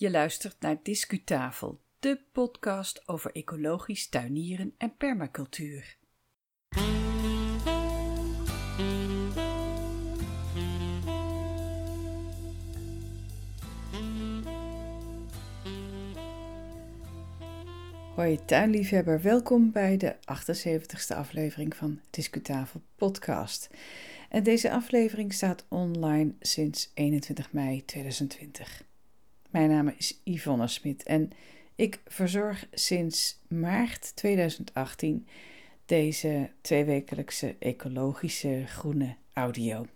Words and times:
Je 0.00 0.10
luistert 0.10 0.56
naar 0.60 0.76
Discutafel, 0.82 1.80
de 1.98 2.20
podcast 2.32 3.08
over 3.08 3.32
ecologisch 3.32 4.08
tuinieren 4.08 4.74
en 4.78 4.96
permacultuur. 4.96 5.96
Hoi 18.14 18.44
tuinliefhebber, 18.44 19.22
welkom 19.22 19.72
bij 19.72 19.96
de 19.96 20.16
78ste 20.16 21.16
aflevering 21.16 21.76
van 21.76 22.00
Discutafel 22.10 22.82
podcast. 22.96 23.70
En 24.28 24.42
deze 24.42 24.70
aflevering 24.70 25.32
staat 25.32 25.66
online 25.68 26.34
sinds 26.40 26.90
21 26.94 27.52
mei 27.52 27.84
2020. 27.84 28.88
Mijn 29.50 29.70
naam 29.70 29.88
is 29.96 30.20
Yvonne 30.24 30.66
Smit 30.66 31.02
en 31.02 31.30
ik 31.74 32.00
verzorg 32.06 32.66
sinds 32.72 33.38
maart 33.48 34.16
2018 34.16 35.26
deze 35.86 36.50
tweewekelijkse 36.60 37.56
ecologische 37.58 38.62
groene 38.66 39.16
audio. 39.32 39.86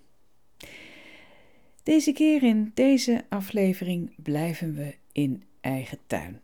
Deze 1.82 2.12
keer 2.12 2.42
in 2.42 2.70
deze 2.74 3.24
aflevering 3.28 4.12
blijven 4.22 4.74
we 4.74 4.94
in 5.12 5.42
eigen 5.60 5.98
tuin. 6.06 6.40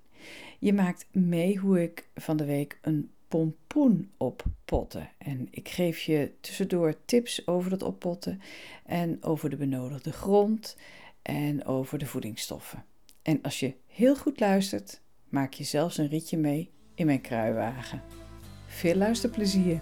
Je 0.59 0.73
maakt 0.73 1.07
mee 1.13 1.57
hoe 1.57 1.83
ik 1.83 2.09
van 2.15 2.37
de 2.37 2.45
week 2.45 2.79
een 2.83 3.11
pompoen 3.29 4.11
oppotten. 4.17 5.11
En 5.19 5.49
ik 5.51 5.69
geef 5.69 6.01
je 6.01 6.33
tussendoor 6.41 6.95
tips 7.05 7.47
over 7.47 7.71
het 7.71 7.83
oppotten 7.83 8.41
en 8.85 9.23
over 9.23 9.51
de 9.51 9.57
benodigde 9.57 10.13
grond 10.13 10.77
en 11.23 11.65
over 11.65 11.99
de 11.99 12.07
voedingsstoffen. 12.07 12.85
En 13.23 13.43
als 13.43 13.61
je 13.61 13.75
heel 13.87 14.17
goed 14.17 14.41
luistert, 14.41 15.01
maak 15.29 15.53
je 15.53 15.65
zelfs 15.65 15.99
een 15.99 16.09
ritje 16.09 16.37
mee 16.37 16.71
in 16.95 17.07
mijn 17.07 17.21
kruiwagen. 17.21 18.03
Veel 18.67 18.95
luisterplezier! 18.95 19.81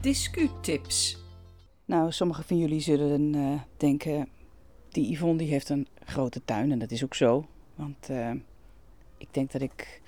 Discutips. 0.00 1.18
Nou, 1.84 2.12
sommigen 2.12 2.44
van 2.44 2.58
jullie 2.58 2.80
zullen 2.80 3.34
uh, 3.34 3.60
denken, 3.76 4.28
die 4.88 5.12
Yvonne 5.12 5.38
die 5.38 5.48
heeft 5.48 5.68
een 5.68 5.86
grote 6.04 6.44
tuin 6.44 6.72
en 6.72 6.78
dat 6.78 6.90
is 6.90 7.04
ook 7.04 7.14
zo. 7.14 7.46
Want 7.74 8.10
uh, 8.10 8.30
ik 9.18 9.28
denk 9.30 9.52
dat 9.52 9.62
ik, 9.62 10.00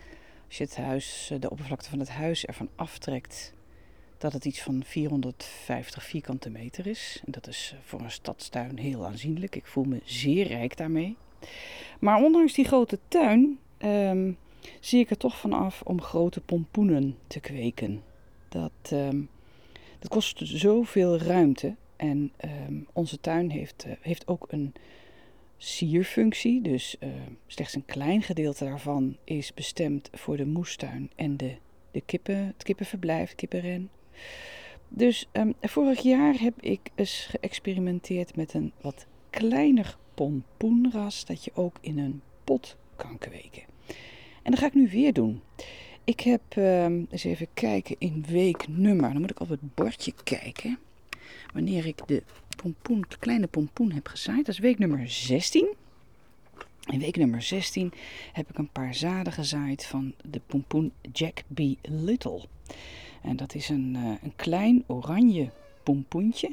als 0.47 0.59
je 0.59 0.65
het 0.65 0.77
huis, 0.77 1.33
de 1.41 1.51
oppervlakte 1.51 1.91
van 1.91 1.99
het 1.99 2.09
huis 2.09 2.45
ervan 2.45 2.69
aftrekt, 2.75 3.53
dat 4.19 4.33
het 4.33 4.45
iets 4.45 4.63
van 4.63 4.83
450 4.85 6.05
vierkante 6.05 6.51
meter 6.51 6.87
is. 6.87 7.23
En 7.25 7.33
dat 7.33 7.47
is 7.47 7.75
voor 7.83 8.01
een 8.01 8.11
stadstuin 8.11 8.79
heel 8.79 9.07
aanzienlijk. 9.07 9.57
Ik 9.57 9.67
voel 9.67 9.85
me 9.85 10.01
zeer 10.05 10.47
rijk 10.47 10.77
daarmee. 10.77 11.17
Maar 12.01 12.23
ondanks 12.23 12.53
die 12.53 12.65
grote 12.65 12.99
tuin 13.09 13.59
um, 13.79 14.39
zie 14.81 15.01
ik 15.01 15.11
er 15.11 15.17
toch 15.17 15.39
vanaf 15.39 15.83
om 15.83 16.03
grote 16.03 16.41
pompoenen 16.41 17.19
te 17.27 17.41
kweken. 17.41 18.03
Dat, 18.49 18.91
um, 18.93 19.29
dat 19.99 20.11
kost 20.11 20.41
zoveel 20.43 21.19
ruimte. 21.19 21.75
En 21.97 22.33
um, 22.69 22.87
onze 22.93 23.21
tuin 23.21 23.51
heeft, 23.51 23.85
uh, 23.87 23.93
heeft 24.01 24.27
ook 24.27 24.47
een 24.49 24.73
sierfunctie. 25.59 26.63
Dus 26.63 26.97
uh, 27.01 27.09
slechts 27.47 27.75
een 27.75 27.85
klein 27.85 28.23
gedeelte 28.23 28.65
daarvan 28.65 29.17
is 29.25 29.55
bestemd 29.55 30.11
voor 30.13 30.37
de 30.37 30.47
moestuin 30.47 31.11
en 31.17 31.37
de, 31.37 31.57
de 31.91 32.01
kippen, 32.01 32.47
het 32.47 32.63
kippenverblijf, 32.63 33.35
kippenren. 33.35 33.91
Dus 34.89 35.29
um, 35.33 35.55
vorig 35.61 36.01
jaar 36.01 36.35
heb 36.41 36.55
ik 36.61 36.91
eens 36.95 37.29
geëxperimenteerd 37.31 38.37
met 38.37 38.55
een 38.55 38.73
wat 38.81 39.07
kleiner 39.31 39.97
pompoenras 40.15 41.25
dat 41.25 41.45
je 41.45 41.51
ook 41.55 41.77
in 41.81 41.99
een 41.99 42.23
pot 42.45 42.77
kan 42.97 43.19
kweken. 43.19 43.63
En 44.43 44.51
dat 44.51 44.59
ga 44.59 44.67
ik 44.67 44.75
nu 44.75 44.89
weer 44.89 45.13
doen. 45.13 45.41
Ik 46.05 46.21
heb, 46.21 46.43
um, 46.57 47.07
eens 47.11 47.25
even 47.25 47.49
kijken 47.55 47.97
in 47.99 48.25
weeknummer, 48.29 49.13
dan 49.13 49.21
moet 49.21 49.31
ik 49.31 49.41
op 49.41 49.49
het 49.49 49.75
bordje 49.75 50.13
kijken. 50.25 50.79
Wanneer 51.53 51.87
ik 51.87 52.07
de 52.07 52.23
pompoen, 52.57 53.05
kleine 53.19 53.47
pompoen 53.47 53.93
heb 53.93 54.07
gezaaid. 54.07 54.47
Dat 54.47 54.55
is 54.55 54.61
week 54.61 54.79
nummer 54.79 55.11
16. 55.11 55.69
In 56.91 56.99
week 56.99 57.17
nummer 57.17 57.43
16 57.43 57.93
heb 58.33 58.51
ik 58.51 58.59
een 58.59 58.73
paar 58.73 58.95
zaden 58.95 59.33
gezaaid 59.33 59.87
van 59.87 60.15
de 60.31 60.41
pompoen 60.47 60.93
Jack 61.13 61.43
B. 61.55 61.61
Little. 61.83 62.45
En 63.23 63.37
dat 63.37 63.55
is 63.55 63.69
een, 63.69 63.95
uh, 63.97 64.15
een 64.23 64.33
klein 64.37 64.85
oranje 64.87 65.51
pompoentje. 65.83 66.53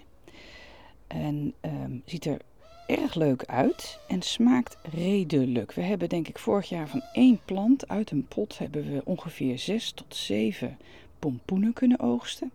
En 1.07 1.53
um, 1.61 2.01
ziet 2.05 2.25
er 2.25 2.41
erg 2.87 3.15
leuk 3.15 3.45
uit 3.45 3.99
en 4.07 4.21
smaakt 4.21 4.77
redelijk. 4.95 5.73
We 5.73 5.81
hebben 5.81 6.09
denk 6.09 6.27
ik 6.27 6.39
vorig 6.39 6.69
jaar 6.69 6.89
van 6.89 7.03
één 7.13 7.39
plant 7.45 7.87
uit 7.87 8.11
een 8.11 8.27
pot 8.27 8.57
hebben 8.57 8.91
we 8.91 9.01
ongeveer 9.05 9.59
6 9.59 9.91
tot 9.91 10.15
7 10.15 10.77
pompoenen 11.19 11.73
kunnen 11.73 11.99
oogsten. 11.99 12.51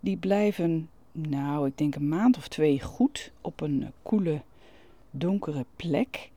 Die 0.00 0.16
blijven 0.16 0.88
nou, 1.16 1.66
ik 1.66 1.78
denk 1.78 1.94
een 1.94 2.08
maand 2.08 2.36
of 2.36 2.48
twee 2.48 2.80
goed 2.80 3.32
op 3.40 3.60
een 3.60 3.92
koele, 4.02 4.42
donkere 5.10 5.64
plek. 5.76 6.30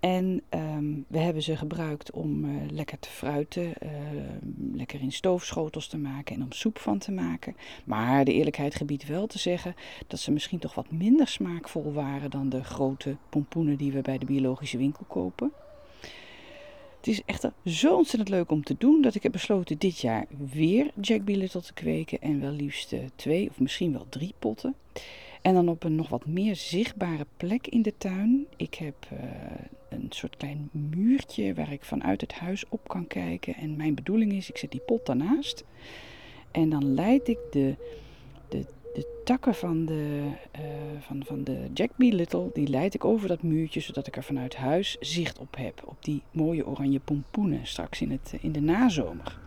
En 0.00 0.42
um, 0.50 1.04
we 1.08 1.18
hebben 1.18 1.42
ze 1.42 1.56
gebruikt 1.56 2.10
om 2.10 2.44
uh, 2.44 2.70
lekker 2.70 2.98
te 2.98 3.08
fruiten, 3.08 3.64
uh, 3.82 3.90
lekker 4.72 5.00
in 5.00 5.12
stoofschotels 5.12 5.86
te 5.86 5.98
maken 5.98 6.34
en 6.34 6.42
om 6.42 6.52
soep 6.52 6.78
van 6.78 6.98
te 6.98 7.12
maken. 7.12 7.56
Maar 7.84 8.24
de 8.24 8.32
eerlijkheid 8.32 8.74
gebiedt 8.74 9.06
wel 9.06 9.26
te 9.26 9.38
zeggen 9.38 9.74
dat 10.06 10.20
ze 10.20 10.30
misschien 10.30 10.58
toch 10.58 10.74
wat 10.74 10.90
minder 10.90 11.28
smaakvol 11.28 11.92
waren 11.92 12.30
dan 12.30 12.48
de 12.48 12.64
grote 12.64 13.16
pompoenen 13.28 13.76
die 13.76 13.92
we 13.92 14.00
bij 14.00 14.18
de 14.18 14.26
biologische 14.26 14.78
winkel 14.78 15.04
kopen. 15.08 15.52
Het 17.04 17.12
is 17.12 17.22
echter 17.26 17.52
zo 17.64 17.96
ontzettend 17.96 18.28
leuk 18.28 18.50
om 18.50 18.62
te 18.62 18.74
doen 18.78 19.02
dat 19.02 19.14
ik 19.14 19.22
heb 19.22 19.32
besloten 19.32 19.78
dit 19.78 20.00
jaar 20.00 20.26
weer 20.52 20.90
Jack 21.00 21.24
B. 21.24 21.28
Te 21.28 21.72
kweken. 21.74 22.20
En 22.20 22.40
wel 22.40 22.50
liefst 22.50 22.92
uh, 22.92 23.00
twee 23.14 23.48
of 23.50 23.60
misschien 23.60 23.92
wel 23.92 24.06
drie 24.08 24.34
potten. 24.38 24.74
En 25.42 25.54
dan 25.54 25.68
op 25.68 25.84
een 25.84 25.94
nog 25.94 26.08
wat 26.08 26.26
meer 26.26 26.56
zichtbare 26.56 27.26
plek 27.36 27.66
in 27.66 27.82
de 27.82 27.94
tuin. 27.98 28.46
Ik 28.56 28.74
heb 28.74 28.94
uh, 29.12 29.18
een 29.88 30.06
soort 30.08 30.36
klein 30.36 30.68
muurtje 30.72 31.54
waar 31.54 31.72
ik 31.72 31.84
vanuit 31.84 32.20
het 32.20 32.32
huis 32.32 32.64
op 32.68 32.88
kan 32.88 33.06
kijken. 33.06 33.54
En 33.54 33.76
mijn 33.76 33.94
bedoeling 33.94 34.32
is, 34.32 34.48
ik 34.48 34.58
zet 34.58 34.70
die 34.70 34.82
pot 34.86 35.06
daarnaast. 35.06 35.64
En 36.50 36.68
dan 36.70 36.94
leid 36.94 37.28
ik 37.28 37.38
de, 37.50 37.74
de 38.94 39.20
takken 39.24 39.54
van 39.54 39.84
de, 39.84 40.20
uh, 40.58 40.62
van, 41.00 41.22
van 41.26 41.44
de 41.44 41.66
Jack 41.74 41.90
B. 41.96 42.02
Little, 42.02 42.50
die 42.52 42.68
leid 42.68 42.94
ik 42.94 43.04
over 43.04 43.28
dat 43.28 43.42
muurtje, 43.42 43.80
zodat 43.80 44.06
ik 44.06 44.16
er 44.16 44.22
vanuit 44.22 44.56
huis 44.56 44.96
zicht 45.00 45.38
op 45.38 45.56
heb. 45.56 45.82
Op 45.84 46.04
die 46.04 46.22
mooie 46.30 46.66
oranje 46.66 47.00
pompoenen 47.00 47.66
straks 47.66 48.00
in, 48.00 48.10
het, 48.10 48.34
in 48.40 48.52
de 48.52 48.60
nazomer. 48.60 49.38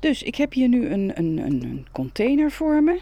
Dus 0.00 0.22
ik 0.22 0.34
heb 0.34 0.52
hier 0.52 0.68
nu 0.68 0.88
een, 0.88 1.12
een, 1.14 1.38
een, 1.38 1.86
container 1.92 2.50
voor 2.50 2.82
me. 2.82 3.00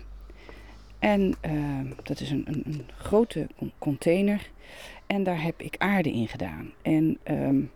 En 0.99 1.35
uh, 1.47 1.91
dat 2.03 2.21
is 2.21 2.31
een, 2.31 2.45
een, 2.47 2.63
een, 2.67 2.85
grote 2.97 3.47
container. 3.79 4.51
En 5.07 5.23
daar 5.23 5.43
heb 5.43 5.61
ik 5.61 5.77
aarde 5.79 6.13
in 6.13 6.29
gedaan. 6.29 6.73
En 6.83 7.19
um, 7.31 7.71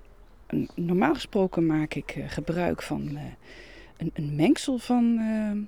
normaal 0.74 1.14
gesproken 1.14 1.66
maak 1.66 1.94
ik 1.94 2.16
uh, 2.16 2.24
gebruik 2.28 2.82
van 2.82 3.18
een, 3.96 4.10
een, 4.14 4.34
mengsel 4.34 4.78
van 4.78 5.18
ehm, 5.18 5.58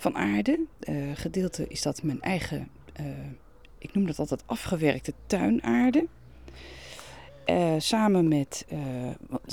van 0.00 0.16
aarde. 0.16 0.60
Uh, 0.80 1.10
gedeelte 1.14 1.68
is 1.68 1.82
dat 1.82 2.02
mijn 2.02 2.20
eigen, 2.20 2.68
uh, 3.00 3.06
ik 3.78 3.94
noem 3.94 4.06
dat 4.06 4.18
altijd 4.18 4.42
afgewerkte 4.46 5.12
tuinaarde. 5.26 6.06
Uh, 7.46 7.74
samen 7.78 8.28
met 8.28 8.66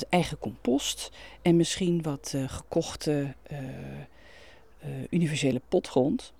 eigen 0.08 0.38
compost 0.38 1.10
en 1.42 1.56
misschien 1.56 2.02
wat 2.02 2.34
gekochte 2.46 3.34
universele 5.10 5.60
potgrond. 5.68 6.32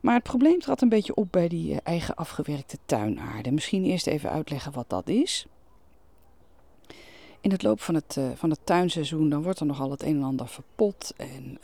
Maar 0.00 0.14
het 0.14 0.22
probleem 0.22 0.58
trad 0.58 0.82
een 0.82 0.88
beetje 0.88 1.14
op 1.14 1.28
bij 1.30 1.48
die 1.48 1.80
eigen 1.82 2.14
afgewerkte 2.14 2.78
tuinaarde. 2.86 3.52
Misschien 3.52 3.84
eerst 3.84 4.06
even 4.06 4.30
uitleggen 4.30 4.72
wat 4.72 4.88
dat 4.88 5.08
is. 5.08 5.46
In 7.40 7.50
het 7.50 7.62
loop 7.62 7.80
van 7.80 7.94
het, 7.94 8.18
van 8.34 8.50
het 8.50 8.60
tuinseizoen 8.64 9.28
dan 9.28 9.42
wordt 9.42 9.60
er 9.60 9.66
nogal 9.66 9.90
het 9.90 10.02
een 10.02 10.16
en 10.16 10.22
ander 10.22 10.48
verpot 10.48 11.14
en 11.16 11.58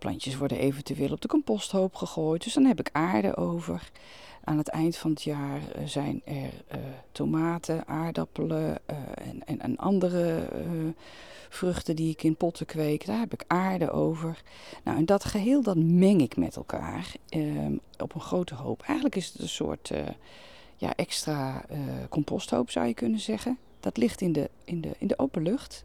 Plantjes 0.00 0.36
worden 0.36 0.58
eventueel 0.58 1.12
op 1.12 1.20
de 1.20 1.28
composthoop 1.28 1.94
gegooid, 1.94 2.44
dus 2.44 2.54
dan 2.54 2.64
heb 2.64 2.80
ik 2.80 2.88
aarde 2.92 3.36
over. 3.36 3.90
Aan 4.44 4.58
het 4.58 4.68
eind 4.68 4.96
van 4.96 5.10
het 5.10 5.22
jaar 5.22 5.60
eh, 5.72 5.86
zijn 5.86 6.22
er 6.24 6.34
uh, 6.34 6.80
tomaten, 7.12 7.86
aardappelen 7.86 8.78
en, 8.86 9.42
en, 9.44 9.60
en, 9.60 9.76
andere 9.76 10.48
vruchten 11.48 11.96
die 11.96 12.10
ik 12.10 12.22
in 12.22 12.36
potten 12.36 12.66
kweek. 12.66 13.06
Daar 13.06 13.18
heb 13.18 13.32
ik 13.32 13.44
aarde 13.46 13.90
over. 13.90 14.42
Nou, 14.84 14.98
en 14.98 15.04
dat 15.04 15.24
geheel 15.24 15.62
dat 15.62 15.76
meng 15.76 16.20
ik 16.20 16.36
met 16.36 16.56
elkaar 16.56 17.14
ehm, 17.28 17.76
op 17.98 18.14
een 18.14 18.20
grote 18.20 18.54
hoop. 18.54 18.82
Eigenlijk 18.82 19.16
is 19.16 19.26
het 19.26 19.42
een 19.42 19.48
soort 19.48 19.90
ja, 20.76 20.94
extra 20.96 21.64
composthoop 22.08 22.70
zou 22.70 22.86
je 22.86 22.94
kunnen 22.94 23.20
zeggen. 23.20 23.58
dat 23.80 23.96
ligt 23.96 24.20
in 24.20 24.32
de, 24.32 24.50
in, 24.64 24.80
de, 24.80 24.90
in 24.98 25.06
de 25.06 25.18
open 25.18 25.42
lucht. 25.42 25.84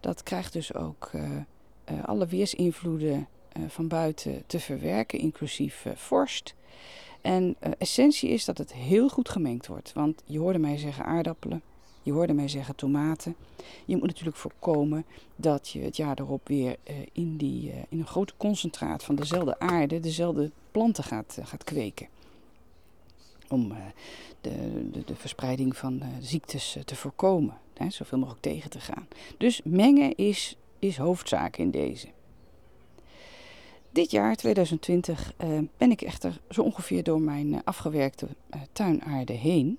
Dat 0.00 0.22
krijgt 0.22 0.52
dus 0.52 0.74
ook 0.74 1.10
alle 2.04 2.26
weersinvloeden 2.26 3.28
van 3.68 3.88
buiten 3.88 4.42
te 4.46 4.60
verwerken, 4.60 5.18
inclusief 5.18 5.86
vorst. 5.94 6.54
En 7.20 7.56
essentie 7.78 8.28
is 8.28 8.44
dat 8.44 8.58
het 8.58 8.72
heel 8.72 9.08
goed 9.08 9.28
gemengd 9.28 9.66
wordt. 9.66 9.92
Want 9.92 10.22
je 10.24 10.38
hoorde 10.38 10.58
mij 10.58 10.76
zeggen 10.76 11.04
aardappelen, 11.04 11.62
je 12.02 12.12
hoorde 12.12 12.32
mij 12.32 12.48
zeggen 12.48 12.76
tomaten. 12.76 13.36
Je 13.84 13.96
moet 13.96 14.06
natuurlijk 14.06 14.36
voorkomen 14.36 15.04
dat 15.36 15.68
je 15.68 15.80
het 15.80 15.96
jaar 15.96 16.18
erop 16.18 16.48
weer 16.48 16.76
in, 17.12 17.36
die, 17.36 17.72
in 17.88 17.98
een 17.98 18.06
grote 18.06 18.34
concentraat 18.36 19.04
van 19.04 19.14
dezelfde 19.14 19.58
aarde 19.58 20.00
dezelfde 20.00 20.50
planten 20.70 21.04
gaat, 21.04 21.38
gaat 21.42 21.64
kweken. 21.64 22.08
Om 23.48 23.74
de, 24.40 24.88
de, 24.90 25.04
de, 25.04 25.16
verspreiding 25.16 25.76
van 25.76 26.02
ziektes 26.20 26.76
te 26.84 26.96
voorkomen, 26.96 27.58
hè, 27.74 27.90
zoveel 27.90 28.18
mogelijk 28.18 28.42
tegen 28.42 28.70
te 28.70 28.80
gaan. 28.80 29.08
Dus 29.38 29.60
mengen 29.64 30.14
is, 30.14 30.56
is 30.78 30.96
hoofdzaak 30.96 31.56
in 31.56 31.70
deze. 31.70 32.08
Dit 33.94 34.10
jaar, 34.10 34.36
2020, 34.36 35.32
ben 35.76 35.90
ik 35.90 36.02
echter 36.02 36.40
zo 36.50 36.62
ongeveer 36.62 37.02
door 37.02 37.20
mijn 37.20 37.64
afgewerkte 37.64 38.26
tuinaarde 38.72 39.32
heen 39.32 39.78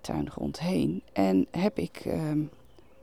tuingrond 0.00 0.60
heen. 0.60 1.02
En 1.12 1.46
heb 1.50 1.78
ik 1.78 2.02
ehm, 2.04 2.42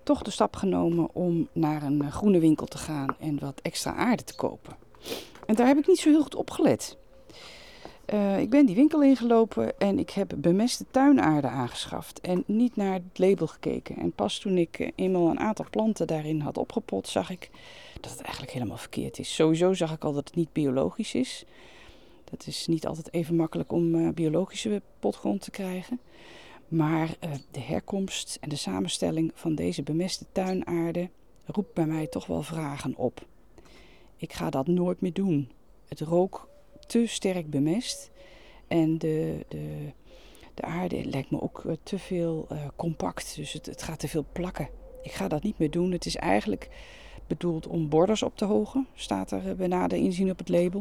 toch 0.04 0.22
de 0.22 0.32
stap 0.32 0.56
genomen 0.56 1.10
om 1.16 1.48
naar 1.52 1.84
een 1.84 2.12
groene 2.12 2.40
winkel 2.40 2.66
te 2.66 2.78
gaan 2.78 3.16
en 3.20 3.40
wat 3.40 3.60
extra 3.62 3.94
aarde 3.94 4.24
te 4.24 4.36
kopen. 4.36 4.76
En 5.46 5.56
daar 5.56 5.68
heb 5.68 5.78
ik 5.78 5.88
niet 5.88 6.00
zo 6.00 6.10
heel 6.10 6.22
goed 6.22 6.36
op 6.36 6.50
gelet. 6.50 6.98
Uh, 8.06 8.40
ik 8.40 8.50
ben 8.50 8.66
die 8.66 8.76
winkel 8.76 9.04
ingelopen 9.04 9.80
en 9.80 10.00
ik 10.00 10.10
heb 10.10 10.34
bemeste 10.38 10.86
tuinaarde 10.92 11.48
aangeschaft 11.48 12.22
en 12.22 12.44
niet 12.48 12.76
naar 12.76 12.94
het 12.94 13.20
label 13.20 13.48
gekeken. 13.48 13.98
En 13.98 14.12
pas 14.12 14.40
toen 14.40 14.58
ik 14.58 14.80
uh, 14.80 14.88
eenmaal 14.96 15.30
een 15.30 15.40
aantal 15.40 15.66
planten 15.70 16.08
daarin 16.08 16.40
had 16.40 16.58
opgepot, 16.58 17.08
zag 17.08 17.30
ik 17.30 17.50
dat 18.02 18.12
het 18.12 18.22
eigenlijk 18.22 18.54
helemaal 18.54 18.78
verkeerd 18.78 19.20
is. 19.20 19.36
Sowieso 19.36 19.74
zag 19.74 19.94
ik 19.94 20.04
al 20.04 20.14
dat 20.14 20.28
het 20.28 20.36
niet 20.36 20.54
biologisch 20.54 21.14
is. 21.14 21.46
Dat 22.24 22.48
is 22.48 22.68
niet 22.68 22.88
altijd 22.88 23.14
even 23.14 23.36
makkelijk 23.36 23.72
om 23.72 23.96
uh, 23.96 24.10
biologische 24.10 24.82
potgrond 25.00 25.42
te 25.42 25.52
krijgen. 25.52 26.00
Maar 26.68 27.16
de 27.52 27.60
herkomst 27.60 28.38
en 28.42 28.50
de 28.50 28.56
samenstelling 28.56 29.32
van 29.34 29.56
deze 29.56 29.84
bemeste 29.84 30.26
tuinaarde 30.32 31.10
roept 31.46 31.74
bij 31.74 31.86
mij 31.86 32.08
toch 32.08 32.26
wel 32.26 32.44
vragen 32.44 32.96
op. 32.96 33.26
Ik 34.18 34.34
ga 34.34 34.50
dat 34.50 34.68
nooit 34.68 35.02
meer 35.02 35.14
doen. 35.14 35.50
Het 35.88 36.00
rook 36.00 36.48
te 36.88 37.08
sterk 37.08 37.50
bemest 37.50 38.12
en 38.68 38.98
de, 38.98 39.46
de, 39.48 39.92
de 40.54 40.62
aarde 40.62 41.06
lijkt 41.06 41.32
me 41.32 41.42
ook 41.42 41.64
uh, 41.66 41.74
te 41.84 42.00
veel 42.00 42.48
uh, 42.52 42.68
compact, 42.76 43.36
dus 43.36 43.54
het, 43.54 43.66
het 43.66 43.84
gaat 43.84 44.00
te 44.00 44.08
veel 44.08 44.26
plakken. 44.32 44.70
Ik 45.02 45.12
ga 45.12 45.28
dat 45.28 45.44
niet 45.44 45.58
meer 45.58 45.72
doen. 45.72 45.92
Het 45.92 46.06
is 46.06 46.16
eigenlijk 46.16 46.70
bedoeld 47.28 47.68
om 47.68 47.90
borders 47.90 48.24
op 48.24 48.38
te 48.38 48.46
hogen, 48.46 48.88
staat 48.96 49.32
er 49.32 49.56
bij 49.56 49.68
nader 49.68 49.98
inzien 49.98 50.32
op 50.32 50.38
het 50.38 50.50
label. 50.50 50.80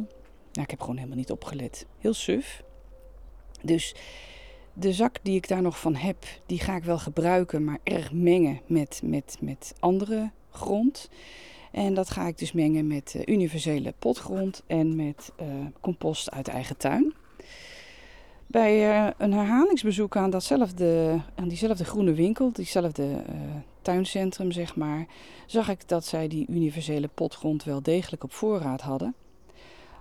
Nou, 0.52 0.64
ik 0.64 0.70
heb 0.70 0.81
gewoon 0.81 0.96
helemaal 0.96 1.16
niet 1.16 1.31
opgelet. 1.31 1.87
Heel 1.99 2.14
suf. 2.14 2.62
Dus 3.62 3.94
de 4.72 4.93
zak 4.93 5.19
die 5.22 5.37
ik 5.37 5.49
daar 5.49 5.62
nog 5.62 5.81
van 5.81 5.94
heb, 5.94 6.25
die 6.46 6.60
ga 6.60 6.76
ik 6.76 6.84
wel 6.84 6.99
gebruiken, 6.99 7.64
maar 7.64 7.78
erg 7.82 8.12
mengen 8.12 8.60
met, 8.66 9.00
met, 9.04 9.37
met 9.40 9.75
andere 9.78 10.31
grond. 10.50 11.08
En 11.73 11.95
dat 11.95 12.11
ga 12.11 12.27
ik 12.27 12.39
dus 12.39 12.53
mengen 12.53 12.87
met 12.87 13.15
uh, 13.17 13.23
universele 13.35 13.95
potgrond 13.99 14.63
en 14.67 14.97
met 14.97 15.33
uh, 15.41 15.47
compost 15.81 16.31
uit 16.31 16.49
eigen 16.49 16.77
tuin. 16.77 17.15
Bij 18.47 19.05
uh, 19.05 19.11
een 19.19 19.33
herhalingsbezoek 19.33 20.17
aan, 20.17 20.31
datzelfde, 20.31 21.21
aan 21.35 21.49
diezelfde 21.49 21.85
groene 21.85 22.13
winkel, 22.13 22.53
diezelfde 22.53 23.23
tuincentrum 23.83 24.53
zeg 24.53 24.77
maar, 24.77 25.07
zag 25.47 25.69
ik 25.69 25.89
dat 25.89 26.05
zij 26.05 26.29
die 26.29 26.47
universele 26.49 27.09
potgrond 27.09 27.65
wel 27.65 27.83
degelijk 27.83 28.25
op 28.25 28.33
voorraad 28.33 28.81
hadden. 28.81 29.15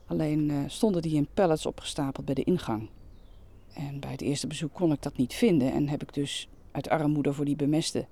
Alleen 0.06 0.64
stonden 0.68 1.02
die 1.02 1.16
in 1.16 1.28
pallets 1.34 1.66
opgestapeld 1.66 2.26
bij 2.26 2.36
de 2.36 2.44
ingang. 2.44 2.90
En 3.74 4.00
bij 4.00 4.12
het 4.12 4.22
eerste 4.22 4.48
bezoek 4.48 4.74
kon 4.74 4.92
ik 4.92 5.02
dat 5.02 5.18
niet 5.18 5.34
vinden 5.34 5.72
en 5.72 5.90
heb 5.90 6.02
ik 6.02 6.14
dus 6.14 6.48
uit 6.72 6.90
armoede 6.90 7.34
voor 7.34 7.46
die 7.46 7.56
bemeste 7.56 8.06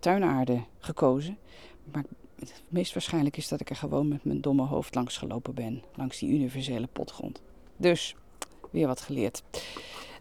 tuinaarde 0.00 0.60
gekozen. 0.78 1.38
Maar 1.92 2.04
het 2.38 2.62
meest 2.68 2.92
waarschijnlijk 2.92 3.36
is 3.36 3.48
dat 3.48 3.60
ik 3.60 3.70
er 3.70 3.76
gewoon 3.76 4.08
met 4.08 4.24
mijn 4.24 4.40
domme 4.40 4.62
hoofd 4.62 4.94
langs 4.94 5.16
gelopen 5.16 5.54
ben, 5.54 5.82
langs 5.94 6.18
die 6.18 6.30
universele 6.30 6.86
potgrond. 6.92 7.42
Dus 7.76 8.14
weer 8.70 8.86
wat 8.86 9.00
geleerd. 9.00 9.42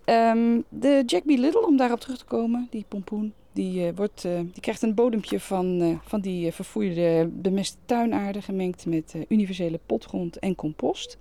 Um, 0.05 0.63
de 0.69 1.03
Jack 1.05 1.23
B. 1.23 1.29
Little, 1.29 1.65
om 1.65 1.77
daarop 1.77 1.99
terug 1.99 2.17
te 2.17 2.25
komen, 2.25 2.67
die 2.69 2.85
pompoen, 2.87 3.33
die, 3.51 3.87
uh, 3.87 3.95
wordt, 3.95 4.23
uh, 4.23 4.39
die 4.39 4.61
krijgt 4.61 4.81
een 4.81 4.93
bodempje 4.93 5.39
van, 5.39 5.81
uh, 5.81 5.97
van 6.03 6.21
die 6.21 6.51
verfoeide 6.51 7.29
bemeste 7.33 7.77
tuinaarde 7.85 8.41
gemengd 8.41 8.85
met 8.85 9.15
universele 9.27 9.79
potgrond 9.85 10.39
en 10.39 10.55
compost. 10.55 11.17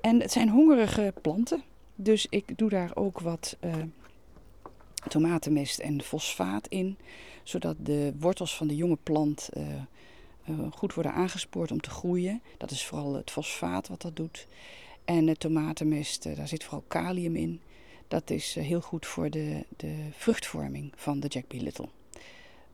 En 0.00 0.20
het 0.20 0.32
zijn 0.32 0.48
hongerige 0.48 1.14
planten. 1.22 1.62
Dus 1.94 2.26
ik 2.30 2.58
doe 2.58 2.68
daar 2.68 2.90
ook 2.94 3.20
wat 3.20 3.56
tomatenmest 5.08 5.78
en 5.78 6.02
fosfaat 6.02 6.66
in, 6.66 6.96
zodat 7.42 7.76
de 7.78 8.12
wortels 8.18 8.56
van 8.56 8.66
de 8.66 8.76
jonge 8.76 8.98
plant 9.02 9.48
uh, 9.56 9.66
uh, 10.48 10.58
goed 10.72 10.94
worden 10.94 11.12
aangespoord 11.12 11.70
om 11.70 11.80
te 11.80 11.90
groeien. 11.90 12.42
Dat 12.56 12.70
is 12.70 12.86
vooral 12.86 13.14
het 13.14 13.30
fosfaat 13.30 13.88
wat 13.88 14.02
dat 14.02 14.16
doet. 14.16 14.46
En 15.04 15.26
de 15.26 15.36
tomatenmest, 15.36 16.36
daar 16.36 16.48
zit 16.48 16.64
vooral 16.64 16.84
kalium 16.88 17.36
in. 17.36 17.60
Dat 18.08 18.30
is 18.30 18.54
heel 18.54 18.80
goed 18.80 19.06
voor 19.06 19.30
de, 19.30 19.64
de 19.76 20.08
vruchtvorming 20.12 20.92
van 20.96 21.20
de 21.20 21.26
Jack 21.26 21.46
B. 21.46 21.52
Little. 21.52 21.88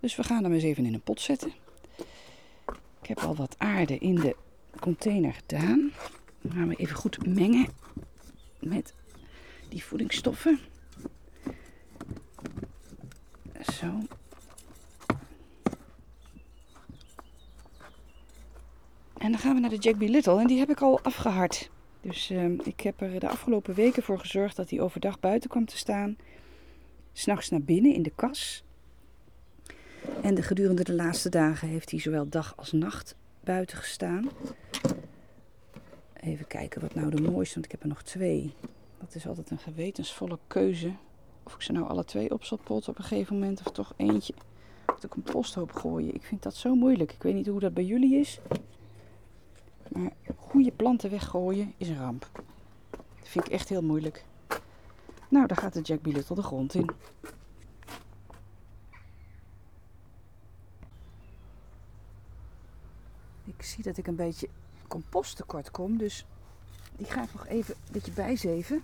Dus 0.01 0.17
we 0.17 0.23
gaan 0.23 0.43
hem 0.43 0.53
eens 0.53 0.63
even 0.63 0.87
in 0.87 0.95
een 0.95 1.01
pot 1.01 1.21
zetten. 1.21 1.53
Ik 3.03 3.09
heb 3.09 3.19
al 3.19 3.35
wat 3.35 3.55
aarde 3.59 3.99
in 3.99 4.15
de 4.15 4.37
container 4.81 5.33
gedaan. 5.33 5.93
Dan 6.41 6.53
gaan 6.53 6.69
we 6.69 6.77
even 6.77 6.97
goed 6.97 7.27
mengen 7.27 7.67
met 8.59 8.95
die 9.69 9.85
voedingsstoffen. 9.85 10.59
Zo. 13.73 13.87
En 19.27 19.33
dan 19.33 19.41
gaan 19.41 19.55
we 19.55 19.61
naar 19.61 19.71
de 19.71 19.77
Jack 19.77 19.99
B. 19.99 20.01
Little 20.01 20.41
en 20.41 20.47
die 20.47 20.59
heb 20.59 20.71
ik 20.71 20.81
al 20.81 21.01
afgehard. 21.03 21.71
Dus 22.01 22.31
uh, 22.31 22.59
ik 22.65 22.81
heb 22.81 23.01
er 23.01 23.21
de 23.21 23.29
afgelopen 23.29 23.75
weken 23.75 24.03
voor 24.03 24.19
gezorgd 24.19 24.57
dat 24.57 24.71
hij 24.71 24.81
overdag 24.81 25.21
buiten 25.21 25.51
kwam 25.51 25.67
te 25.67 25.77
staan. 25.77 26.17
S'nachts 27.13 27.49
naar 27.49 27.63
binnen 27.63 27.95
in 27.95 28.03
de 28.03 28.13
kas. 28.15 28.65
En 30.23 30.35
de 30.35 30.43
gedurende 30.43 30.85
de 30.85 30.95
laatste 30.95 31.29
dagen 31.29 31.69
heeft 31.69 31.91
hij 31.91 32.01
zowel 32.01 32.29
dag 32.29 32.53
als 32.57 32.73
nacht 32.73 33.17
buiten 33.45 33.77
gestaan. 33.77 34.29
Even 36.21 36.47
kijken 36.47 36.81
wat 36.81 36.95
nou 36.95 37.11
de 37.11 37.23
mooiste, 37.23 37.55
want 37.55 37.65
ik 37.65 37.73
heb 37.73 37.83
er 37.83 37.89
nog 37.89 38.03
twee. 38.03 38.55
Dat 38.99 39.15
is 39.15 39.27
altijd 39.27 39.51
een 39.51 39.59
gewetensvolle 39.59 40.39
keuze. 40.47 40.93
Of 41.43 41.55
ik 41.55 41.63
ze 41.63 41.73
nou 41.73 41.89
alle 41.89 42.05
twee 42.05 42.31
op 42.31 42.43
op 42.67 42.87
een 42.87 42.95
gegeven 42.95 43.39
moment. 43.39 43.61
Of 43.65 43.73
toch 43.73 43.93
eentje 43.97 44.35
op 44.87 45.01
de 45.01 45.09
composthoop 45.09 45.73
gooien. 45.73 46.15
Ik 46.15 46.23
vind 46.23 46.43
dat 46.43 46.55
zo 46.55 46.75
moeilijk. 46.75 47.13
Ik 47.13 47.23
weet 47.23 47.35
niet 47.35 47.47
hoe 47.47 47.61
dat 47.61 47.75
bij 47.75 47.85
jullie 47.85 48.19
is. 48.19 48.41
Maar 49.97 50.13
goede 50.37 50.73
planten 50.73 51.11
weggooien 51.11 51.75
is 51.77 51.89
een 51.89 51.99
ramp. 51.99 52.31
Dat 52.91 53.29
vind 53.29 53.47
ik 53.47 53.53
echt 53.53 53.69
heel 53.69 53.83
moeilijk. 53.83 54.25
Nou, 55.29 55.47
daar 55.47 55.57
gaat 55.57 55.73
de 55.73 55.81
Jack 55.81 56.03
Billet 56.03 56.27
de 56.27 56.43
grond 56.43 56.75
in. 56.75 56.91
Ik 63.45 63.63
zie 63.63 63.83
dat 63.83 63.97
ik 63.97 64.07
een 64.07 64.17
beetje 64.17 64.49
compost 64.89 65.37
tekort 65.37 65.71
kom. 65.71 65.99
Dus 65.99 66.27
die 66.97 67.07
ga 67.07 67.23
ik 67.23 67.33
nog 67.33 67.47
even 67.47 67.75
een 67.75 67.93
beetje 67.93 68.13
bijzeven. 68.13 68.83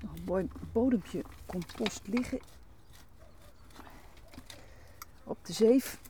Nog 0.00 0.12
een 0.12 0.24
mooi 0.24 0.48
bodempje 0.72 1.22
compost 1.46 2.00
liggen. 2.06 2.40
Op 5.24 5.38
de 5.42 5.52
zeef. 5.52 6.00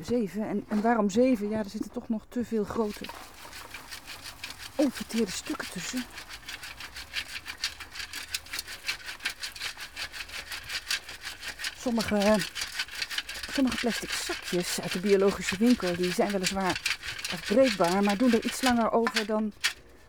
Even 0.00 0.18
zeven. 0.18 0.48
En, 0.48 0.64
en 0.68 0.82
waarom 0.82 1.10
zeven? 1.10 1.48
Ja, 1.48 1.58
er 1.58 1.70
zitten 1.70 1.90
toch 1.90 2.08
nog 2.08 2.22
te 2.28 2.44
veel 2.44 2.64
grote 2.64 3.04
onverteerde 4.74 5.30
stukken 5.30 5.70
tussen. 5.70 6.04
Sommige, 11.76 12.38
sommige 13.50 13.76
plastic 13.76 14.10
zakjes 14.10 14.80
uit 14.80 14.92
de 14.92 15.00
biologische 15.00 15.56
winkel 15.58 15.96
die 15.96 16.12
zijn 16.12 16.30
weliswaar 16.30 16.80
afbreekbaar, 17.32 18.02
maar 18.02 18.16
doen 18.16 18.32
er 18.32 18.44
iets 18.44 18.62
langer 18.62 18.92
over 18.92 19.26
dan 19.26 19.52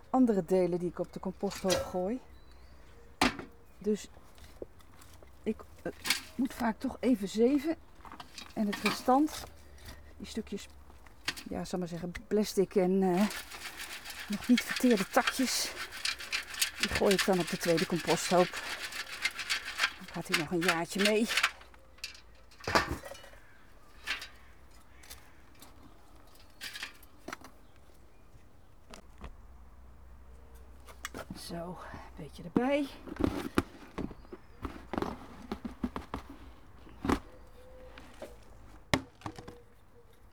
andere 0.10 0.44
delen 0.46 0.80
die 0.80 0.90
ik 0.90 1.00
op 1.00 1.14
de 1.14 1.20
composthoop 1.20 1.86
gooi. 1.92 2.20
Dus 3.78 4.08
ik 5.44 5.62
uh, 5.84 5.94
moet 6.36 6.54
vaak 6.54 6.80
toch 6.80 6.98
even 7.00 7.28
zeven. 7.28 7.76
En 8.54 8.66
het 8.66 8.76
restant, 8.84 9.44
die 10.22 10.30
stukjes, 10.30 10.68
ja, 11.50 11.66
zal 11.66 11.80
maar 11.80 11.88
zeggen, 11.88 12.12
plastic 12.28 12.76
en 12.76 13.02
uh, 13.02 13.28
nog 14.28 14.48
niet 14.48 14.62
verteerde 14.62 15.08
takjes, 15.08 15.72
die 16.80 16.90
gooi 16.90 17.14
ik 17.14 17.26
dan 17.26 17.40
op 17.40 17.50
de 17.50 17.58
tweede 17.58 17.86
composthoop. 17.86 18.48
Gaat 20.12 20.28
hij 20.28 20.40
nog 20.40 20.52
een 20.52 20.60
jaartje 20.60 21.02
mee. 21.02 21.28
Zo, 31.50 31.78
een 31.92 32.16
beetje 32.16 32.44
erbij. 32.44 32.88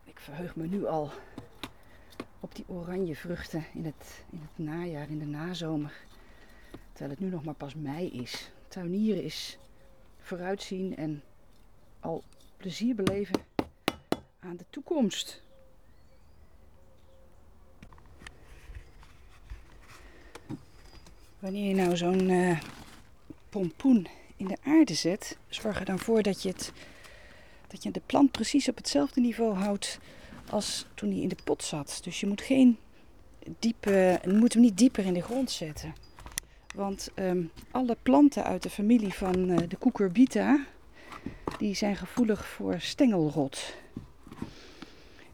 Ik 0.04 0.20
verheug 0.48 0.70
me 0.70 0.76
nu 0.76 0.86
al 0.86 1.10
op 2.40 2.54
die 2.54 2.64
oranje 2.68 3.16
vruchten 3.16 3.64
in 3.74 3.84
het, 3.84 4.24
in 4.30 4.40
het 4.40 4.66
najaar, 4.66 5.10
in 5.10 5.18
de 5.18 5.26
nazomer. 5.26 5.92
Terwijl 6.92 7.10
het 7.10 7.20
nu 7.20 7.28
nog 7.28 7.44
maar 7.44 7.54
pas 7.54 7.74
mei 7.74 8.10
is. 8.10 8.50
Tuinieren 8.68 9.22
is 9.22 9.58
vooruitzien 10.18 10.96
en 10.96 11.22
al 12.00 12.24
plezier 12.56 12.94
beleven 12.94 13.40
aan 14.40 14.56
de 14.56 14.64
toekomst. 14.70 15.42
Wanneer 21.38 21.68
je 21.68 21.74
nou 21.74 21.96
zo'n 21.96 22.28
uh, 22.28 22.60
pompoen 23.48 24.08
in 24.36 24.46
de 24.46 24.56
aarde 24.64 24.94
zet, 24.94 25.38
zorg 25.48 25.78
er 25.78 25.84
dan 25.84 25.98
voor 25.98 26.22
dat 26.22 26.42
je, 26.42 26.48
het, 26.48 26.72
dat 27.66 27.82
je 27.82 27.90
de 27.90 28.02
plant 28.06 28.30
precies 28.30 28.68
op 28.68 28.76
hetzelfde 28.76 29.20
niveau 29.20 29.54
houdt 29.54 29.98
als 30.50 30.86
toen 30.94 31.10
hij 31.10 31.20
in 31.20 31.28
de 31.28 31.36
pot 31.44 31.62
zat. 31.62 32.00
Dus 32.02 32.20
je 32.20 32.26
moet, 32.26 32.40
geen 32.40 32.78
diepe, 33.58 34.20
moet 34.24 34.52
hem 34.52 34.62
niet 34.62 34.78
dieper 34.78 35.04
in 35.04 35.14
de 35.14 35.22
grond 35.22 35.50
zetten. 35.50 35.94
Want 36.74 37.10
um, 37.14 37.50
alle 37.70 37.96
planten 38.02 38.44
uit 38.44 38.62
de 38.62 38.70
familie 38.70 39.14
van 39.14 39.50
uh, 39.50 39.56
de 39.68 39.78
cucurbita, 39.78 40.64
die 41.58 41.74
zijn 41.74 41.96
gevoelig 41.96 42.46
voor 42.46 42.80
stengelrot. 42.80 43.74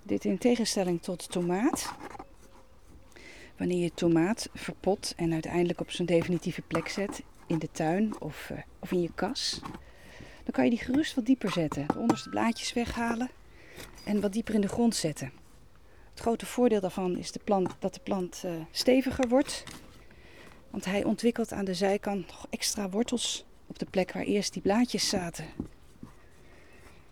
Dit 0.03 0.25
in 0.25 0.39
tegenstelling 0.39 1.03
tot 1.03 1.31
tomaat. 1.31 1.93
Wanneer 3.57 3.83
je 3.83 3.95
tomaat 3.95 4.49
verpot 4.55 5.13
en 5.17 5.33
uiteindelijk 5.33 5.81
op 5.81 5.91
zijn 5.91 6.07
definitieve 6.07 6.63
plek 6.63 6.89
zet 6.89 7.23
in 7.47 7.59
de 7.59 7.69
tuin 7.73 8.21
of, 8.21 8.51
uh, 8.53 8.59
of 8.79 8.93
in 8.93 9.01
je 9.01 9.11
kas, 9.15 9.61
dan 10.43 10.53
kan 10.53 10.65
je 10.65 10.71
die 10.71 10.79
gerust 10.79 11.15
wat 11.15 11.27
dieper 11.27 11.51
zetten. 11.51 11.87
De 11.87 11.99
onderste 11.99 12.29
blaadjes 12.29 12.73
weghalen 12.73 13.31
en 14.05 14.21
wat 14.21 14.33
dieper 14.33 14.55
in 14.55 14.61
de 14.61 14.69
grond 14.69 14.95
zetten. 14.95 15.33
Het 16.11 16.21
grote 16.21 16.47
voordeel 16.47 16.81
daarvan 16.81 17.17
is 17.19 17.33
de 17.33 17.41
plant, 17.45 17.71
dat 17.79 17.95
de 17.95 18.01
plant 18.01 18.43
uh, 18.45 18.53
steviger 18.71 19.29
wordt. 19.29 19.65
Want 20.71 20.85
hij 20.85 21.05
ontwikkelt 21.05 21.53
aan 21.53 21.65
de 21.65 21.75
zijkant 21.75 22.27
nog 22.27 22.47
extra 22.51 22.89
wortels 22.89 23.45
op 23.67 23.79
de 23.79 23.87
plek 23.91 24.13
waar 24.13 24.23
eerst 24.23 24.53
die 24.53 24.63
blaadjes 24.63 25.09
zaten. 25.09 25.45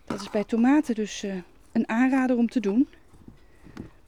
Dat 0.05 0.21
is 0.21 0.29
bij 0.29 0.43
tomaten 0.43 0.95
dus 0.95 1.23
uh, 1.23 1.35
een 1.71 1.89
aanrader 1.89 2.37
om 2.37 2.49
te 2.49 2.59
doen. 2.59 2.87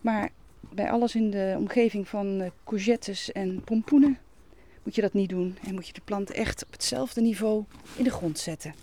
Maar 0.01 0.29
bij 0.59 0.91
alles 0.91 1.15
in 1.15 1.31
de 1.31 1.55
omgeving 1.57 2.07
van 2.07 2.41
uh, 2.41 2.47
courgettes 2.63 3.31
en 3.31 3.63
pompoenen 3.63 4.19
moet 4.83 4.95
je 4.95 5.01
dat 5.01 5.13
niet 5.13 5.29
doen. 5.29 5.57
En 5.67 5.73
moet 5.73 5.87
je 5.87 5.93
de 5.93 6.01
plant 6.03 6.31
echt 6.31 6.65
op 6.65 6.71
hetzelfde 6.71 7.21
niveau 7.21 7.63
in 7.95 8.03
de 8.03 8.11
grond 8.11 8.39
zetten. 8.39 8.73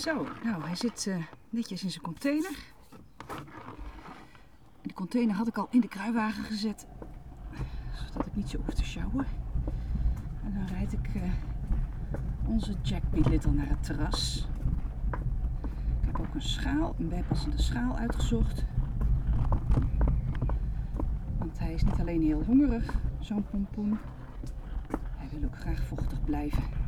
Zo, 0.00 0.26
nou 0.44 0.62
hij 0.62 0.76
zit 0.76 1.06
uh, 1.06 1.16
netjes 1.50 1.82
in 1.82 1.90
zijn 1.90 2.02
container. 2.02 2.50
De 4.82 4.92
container 4.92 5.34
had 5.34 5.46
ik 5.48 5.58
al 5.58 5.66
in 5.70 5.80
de 5.80 5.88
kruiwagen 5.88 6.44
gezet, 6.44 6.86
zodat 7.94 8.26
ik 8.26 8.34
niet 8.34 8.48
zo 8.48 8.58
hoef 8.64 8.74
te 8.74 8.84
sjouwen. 8.84 9.26
En 10.44 10.54
dan 10.54 10.66
rijd 10.66 10.92
ik 10.92 11.14
uh, 11.14 11.22
onze 12.46 12.74
Jack 12.82 13.02
B. 13.10 13.26
Little 13.26 13.52
naar 13.52 13.68
het 13.68 13.82
terras. 13.82 14.48
Ik 16.00 16.06
heb 16.06 16.20
ook 16.20 16.34
een 16.34 16.42
schaal, 16.42 16.94
een 16.98 17.08
bijpassende 17.08 17.62
schaal 17.62 17.96
uitgezocht. 17.96 18.64
Want 21.38 21.58
hij 21.58 21.72
is 21.72 21.82
niet 21.82 22.00
alleen 22.00 22.22
heel 22.22 22.42
hongerig, 22.42 22.94
zo'n 23.18 23.46
pompoen. 23.50 23.98
Hij 25.16 25.28
wil 25.32 25.44
ook 25.44 25.58
graag 25.58 25.86
vochtig 25.86 26.24
blijven. 26.24 26.79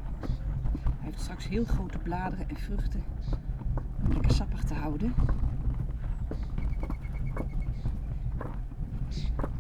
Heeft 1.13 1.25
straks 1.25 1.49
heel 1.49 1.65
grote 1.65 1.99
bladeren 1.99 2.49
en 2.49 2.57
vruchten 2.57 3.05
om 4.05 4.13
lekker 4.13 4.33
sappig 4.33 4.65
te 4.65 4.75
houden. 4.75 5.15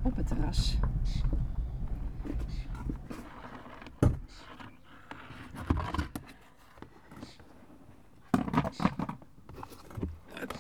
Op 0.02 0.16
het 0.16 0.26
terras. 0.26 0.78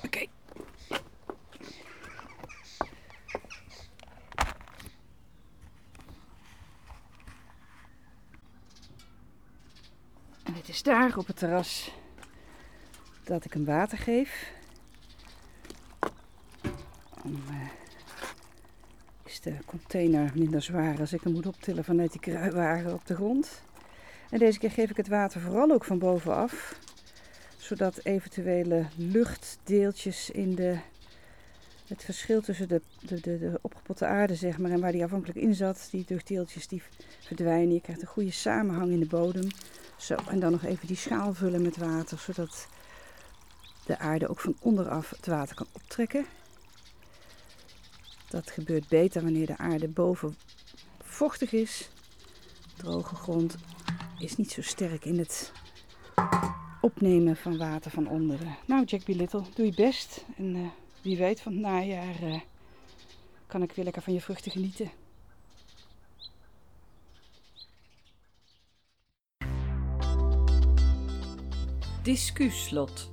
Oké. 0.04 0.26
En 10.42 10.54
het 10.54 10.68
daar 10.82 11.16
op 11.16 11.26
het 11.26 11.36
terras 11.36 11.92
dat 13.24 13.44
ik 13.44 13.52
hem 13.52 13.64
water 13.64 13.98
geef. 13.98 14.52
Uh, 17.26 17.68
is 19.24 19.40
de 19.40 19.56
container 19.66 20.32
minder 20.34 20.62
zwaar 20.62 21.00
als 21.00 21.12
ik 21.12 21.22
hem 21.22 21.32
moet 21.32 21.46
optillen 21.46 21.84
vanuit 21.84 22.12
die 22.12 22.20
kruiwagen 22.20 22.92
op 22.92 23.06
de 23.06 23.14
grond. 23.14 23.62
En 24.30 24.38
deze 24.38 24.58
keer 24.58 24.70
geef 24.70 24.90
ik 24.90 24.96
het 24.96 25.08
water 25.08 25.40
vooral 25.40 25.70
ook 25.70 25.84
van 25.84 25.98
bovenaf. 25.98 26.78
Zodat 27.56 28.00
eventuele 28.02 28.86
luchtdeeltjes 28.96 30.30
in 30.30 30.54
de, 30.54 30.78
het 31.86 32.04
verschil 32.04 32.40
tussen 32.40 32.68
de, 32.68 32.82
de, 33.00 33.20
de, 33.20 33.38
de 33.38 33.58
opgepotte 33.60 34.06
aarde 34.06 34.34
zeg 34.34 34.58
maar, 34.58 34.70
en 34.70 34.80
waar 34.80 34.92
die 34.92 35.04
afhankelijk 35.04 35.38
in 35.38 35.54
zat, 35.54 35.88
die 35.90 36.04
luchtdeeltjes 36.08 36.68
die 36.68 36.82
verdwijnen. 37.20 37.74
Je 37.74 37.80
krijgt 37.80 38.02
een 38.02 38.08
goede 38.08 38.30
samenhang 38.30 38.90
in 38.90 39.00
de 39.00 39.06
bodem. 39.06 39.48
Zo, 40.02 40.14
en 40.28 40.40
dan 40.40 40.50
nog 40.50 40.64
even 40.64 40.86
die 40.86 40.96
schaal 40.96 41.34
vullen 41.34 41.62
met 41.62 41.76
water, 41.76 42.18
zodat 42.18 42.68
de 43.86 43.98
aarde 43.98 44.28
ook 44.28 44.40
van 44.40 44.56
onderaf 44.60 45.10
het 45.10 45.26
water 45.26 45.54
kan 45.56 45.66
optrekken. 45.72 46.26
Dat 48.28 48.50
gebeurt 48.50 48.88
beter 48.88 49.22
wanneer 49.22 49.46
de 49.46 49.58
aarde 49.58 49.88
boven 49.88 50.36
vochtig 51.02 51.52
is. 51.52 51.90
Droge 52.76 53.14
grond 53.14 53.56
is 54.18 54.36
niet 54.36 54.50
zo 54.50 54.62
sterk 54.62 55.04
in 55.04 55.18
het 55.18 55.52
opnemen 56.80 57.36
van 57.36 57.58
water 57.58 57.90
van 57.90 58.08
onderen. 58.08 58.56
Nou, 58.66 58.84
Jack 58.84 59.04
B. 59.04 59.08
Little, 59.08 59.42
doe 59.54 59.66
je 59.66 59.74
best. 59.74 60.24
En 60.36 60.54
uh, 60.56 60.68
wie 61.02 61.16
weet 61.16 61.40
van 61.40 61.52
het 61.52 61.60
najaar 61.60 62.22
uh, 62.22 62.40
kan 63.46 63.62
ik 63.62 63.72
weer 63.72 63.84
lekker 63.84 64.02
van 64.02 64.12
je 64.12 64.20
vruchten 64.20 64.52
genieten. 64.52 64.90
Discuslot. 72.02 73.12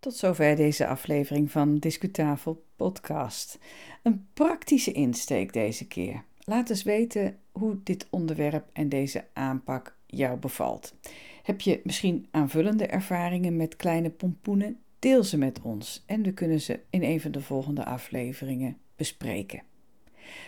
Tot 0.00 0.14
zover 0.14 0.56
deze 0.56 0.86
aflevering 0.86 1.50
van 1.50 1.78
Discutafel 1.78 2.64
Podcast. 2.76 3.58
Een 4.02 4.26
praktische 4.34 4.92
insteek 4.92 5.52
deze 5.52 5.86
keer. 5.86 6.24
Laat 6.38 6.70
eens 6.70 6.82
weten 6.82 7.38
hoe 7.52 7.78
dit 7.82 8.06
onderwerp 8.10 8.68
en 8.72 8.88
deze 8.88 9.24
aanpak 9.32 9.96
jou 10.06 10.38
bevalt. 10.38 10.94
Heb 11.42 11.60
je 11.60 11.80
misschien 11.84 12.26
aanvullende 12.30 12.86
ervaringen 12.86 13.56
met 13.56 13.76
kleine 13.76 14.10
pompoenen? 14.10 14.78
Deel 14.98 15.24
ze 15.24 15.38
met 15.38 15.60
ons 15.62 16.02
en 16.06 16.22
we 16.22 16.32
kunnen 16.32 16.60
ze 16.60 16.80
in 16.90 17.02
een 17.02 17.20
van 17.20 17.30
de 17.30 17.40
volgende 17.40 17.84
afleveringen 17.84 18.78
bespreken. 18.96 19.62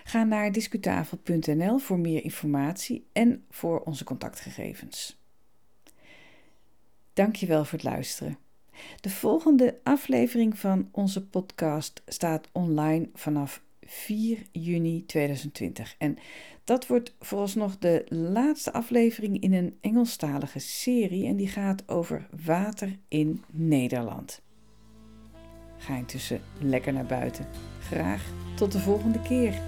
Ga 0.05 0.25
naar 0.25 0.53
discutafel.nl 0.53 1.79
voor 1.79 1.99
meer 1.99 2.25
informatie 2.25 3.07
en 3.13 3.45
voor 3.51 3.81
onze 3.81 4.05
contactgegevens. 4.05 5.19
Dankjewel 7.19 7.65
voor 7.65 7.79
het 7.79 7.89
luisteren. 7.89 8.39
De 9.01 9.11
volgende 9.11 9.81
aflevering 9.83 10.59
van 10.59 10.89
onze 10.93 11.27
podcast 11.27 12.03
staat 12.07 12.49
online 12.53 13.09
vanaf 13.15 13.63
4 13.83 14.39
juni 14.53 15.07
2020. 15.07 15.95
En 15.99 16.19
dat 16.65 16.87
wordt 16.87 17.15
vooralsnog 17.21 17.79
de 17.79 18.07
laatste 18.09 18.73
aflevering 18.73 19.41
in 19.41 19.53
een 19.53 19.79
Engelstalige 19.81 20.59
serie 20.59 21.27
en 21.27 21.37
die 21.37 21.49
gaat 21.49 21.89
over 21.89 22.29
water 22.45 22.99
in 23.09 23.45
Nederland. 23.51 24.43
Ga 25.77 25.97
intussen 25.97 26.41
lekker 26.61 26.93
naar 26.93 27.07
buiten. 27.07 27.47
Graag 27.81 28.33
tot 28.57 28.73
de 28.73 28.79
volgende 28.79 29.23
keer. 29.23 29.63